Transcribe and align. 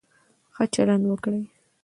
ښه 0.55 0.63
چلند 0.73 1.03
وکړئ. 1.07 1.41